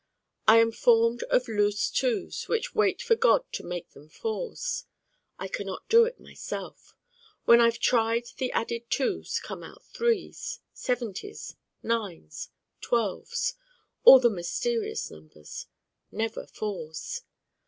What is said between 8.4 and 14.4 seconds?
added Twos come out threes, seventies, nines, twelves all the